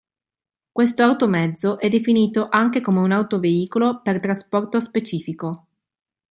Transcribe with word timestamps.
Questo 0.71 1.03
automezzo 1.03 1.77
è 1.77 1.87
definito 1.87 2.47
anche 2.49 2.81
come 2.81 3.01
un 3.01 3.11
autoveicolo 3.11 4.01
per 4.01 4.19
trasporto 4.19 4.79
specifico. 4.79 5.67